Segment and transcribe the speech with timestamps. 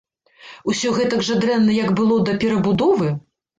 [0.73, 3.15] Усё гэтак жа дрэнна, як было да перабудовы?